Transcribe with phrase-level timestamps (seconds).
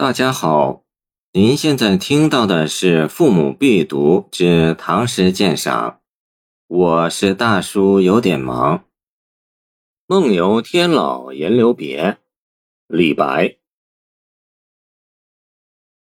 [0.00, 0.84] 大家好，
[1.32, 5.90] 您现在听到的是《父母必读之唐诗鉴赏》，
[6.68, 8.84] 我是大叔，有点忙。
[10.06, 12.18] 梦游天姥吟留别，
[12.86, 13.56] 李白。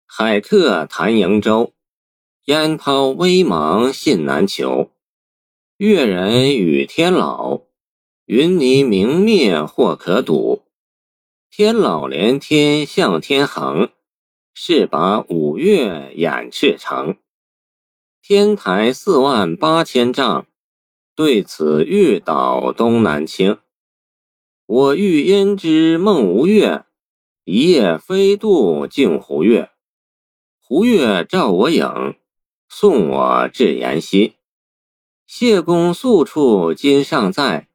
[0.05, 1.73] 海客谈瀛洲，
[2.45, 4.89] 烟涛微茫信难求。
[5.75, 7.65] 越人语天姥，
[8.23, 10.63] 云霓明灭或可睹。
[11.53, 13.89] 天老连天向天横，
[14.53, 17.17] 势拔五岳掩赤城。
[18.21, 20.45] 天台四万八千丈，
[21.13, 23.57] 对此欲倒东南倾。
[24.65, 26.85] 我欲因之梦吴越，
[27.43, 29.71] 一夜飞渡镜湖月。
[30.61, 32.15] 湖月照我影，
[32.69, 34.35] 送我至延溪。
[35.27, 37.67] 谢公宿处今尚在，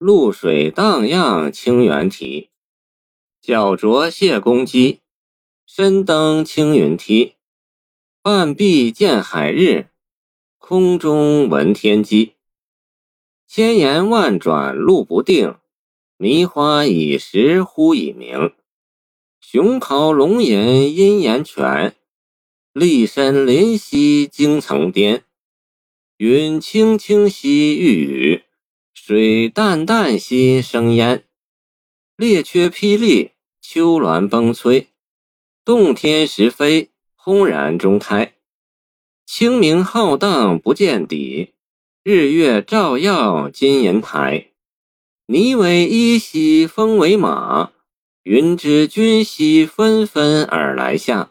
[0.00, 2.48] 渌水荡漾清猿啼。
[3.42, 5.00] 脚着谢公屐，
[5.66, 7.34] 身登青云梯。
[8.22, 9.88] 半壁见海日，
[10.58, 12.34] 空中闻天鸡。
[13.48, 15.56] 千言万转路不定，
[16.16, 18.52] 迷花已时忽已明。
[19.40, 21.96] 熊咆龙吟阴岩泉，
[22.72, 25.24] 厉深林兮惊层巅。
[26.16, 28.44] 云青青兮欲雨，
[28.94, 31.24] 水淡淡兮生烟。
[32.14, 33.32] 列缺霹雳，
[33.74, 34.88] 丘峦崩摧，
[35.64, 38.34] 洞天石扉，轰然中开。
[39.24, 41.54] 清明浩荡不见底，
[42.02, 44.48] 日月照耀金银台。
[45.26, 47.70] 霓为衣兮风为马，
[48.24, 51.30] 云之君兮纷纷而来下。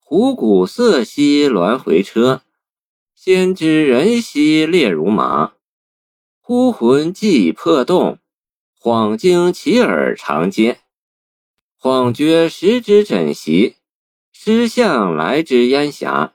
[0.00, 2.42] 虎鼓瑟兮鸾回车，
[3.14, 5.52] 先知人兮列如麻。
[6.40, 8.18] 忽魂悸破洞。
[8.76, 10.78] 恍惊其耳长嗟，
[11.84, 13.76] 恍觉时之枕席，
[14.32, 16.32] 失向来之烟霞。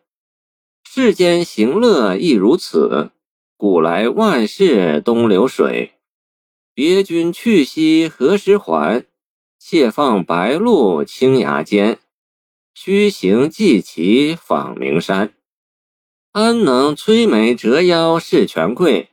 [0.84, 3.10] 世间行乐亦如此，
[3.58, 5.94] 古来万事东流水。
[6.76, 9.08] 别君去兮何时还？
[9.58, 11.98] 且放白鹿青崖间。
[12.76, 15.34] 须行即骑访名山，
[16.32, 19.10] 安能摧眉折腰事权贵，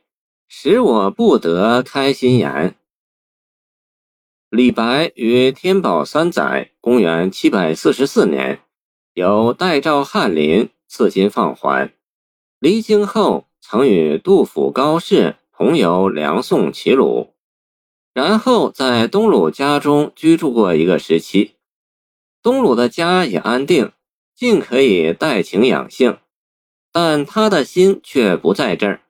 [0.47, 2.75] 使我不得开心颜？
[4.57, 8.61] 李白于天宝三载（公元744年）
[9.13, 11.93] 由代赵翰林赐金放还，
[12.57, 17.35] 离京后曾与杜甫、高适同游梁宋齐鲁，
[18.15, 21.53] 然后在东鲁家中居住过一个时期。
[22.41, 23.91] 东鲁的家也安定，
[24.33, 26.17] 尽可以带情养性，
[26.91, 29.01] 但他的心却不在这儿。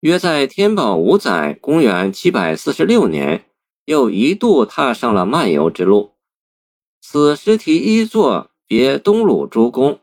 [0.00, 3.46] 约在天宝五载（公元746年）。
[3.88, 6.12] 又一度踏上了漫游之路。
[7.00, 9.98] 此诗题一作别东鲁诸公，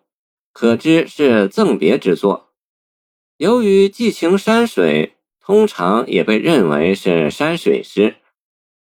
[0.51, 2.50] 可知是赠别之作。
[3.38, 8.16] 由于寄情山水，通常也被认为是山水诗。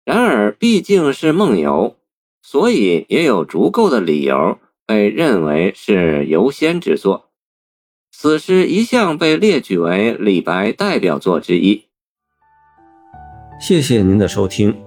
[0.03, 1.95] 然而毕竟是梦游，
[2.41, 4.57] 所以也有足够的理由
[4.87, 7.29] 被认为是游仙之作。
[8.11, 11.83] 此诗一向被列举为李白代表作之一。
[13.61, 14.86] 谢谢您的收听。